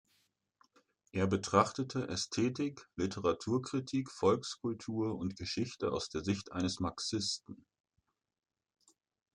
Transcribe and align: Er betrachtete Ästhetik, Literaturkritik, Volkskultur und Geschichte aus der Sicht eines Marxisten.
Er 1.11 1.27
betrachtete 1.27 2.07
Ästhetik, 2.07 2.89
Literaturkritik, 2.95 4.09
Volkskultur 4.09 5.15
und 5.15 5.35
Geschichte 5.35 5.91
aus 5.91 6.09
der 6.09 6.23
Sicht 6.23 6.53
eines 6.53 6.79
Marxisten. 6.79 7.67